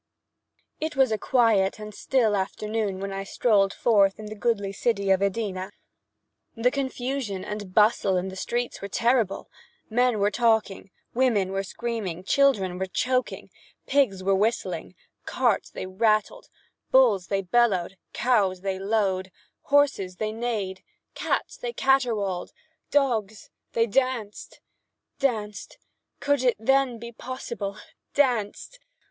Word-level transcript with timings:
It 0.79 0.95
was 0.95 1.11
a 1.11 1.17
quiet 1.19 1.77
and 1.77 1.93
still 1.93 2.35
afternoon 2.35 2.99
when 2.99 3.13
I 3.13 3.23
strolled 3.23 3.71
forth 3.71 4.17
in 4.17 4.25
the 4.25 4.35
goodly 4.35 4.73
city 4.73 5.11
of 5.11 5.21
Edina. 5.21 5.73
The 6.55 6.71
confusion 6.71 7.45
and 7.45 7.71
bustle 7.75 8.17
in 8.17 8.29
the 8.29 8.35
streets 8.35 8.81
were 8.81 8.87
terrible. 8.87 9.47
Men 9.91 10.17
were 10.17 10.31
talking. 10.31 10.89
Women 11.13 11.51
were 11.51 11.61
screaming. 11.61 12.23
Children 12.23 12.79
were 12.79 12.87
choking. 12.87 13.51
Pigs 13.85 14.23
were 14.23 14.33
whistling. 14.33 14.95
Carts 15.27 15.69
they 15.69 15.85
rattled. 15.85 16.49
Bulls 16.89 17.27
they 17.27 17.43
bellowed. 17.43 17.95
Cows 18.11 18.61
they 18.61 18.79
lowed. 18.79 19.31
Horses 19.65 20.15
they 20.15 20.31
neighed. 20.31 20.81
Cats 21.13 21.57
they 21.57 21.73
caterwauled. 21.73 22.53
Dogs 22.89 23.51
they 23.73 23.85
danced. 23.85 24.61
Danced! 25.19 25.77
Could 26.19 26.41
it 26.43 26.57
then 26.57 26.97
be 26.97 27.11
possible? 27.11 27.77
Danced! 28.15 28.79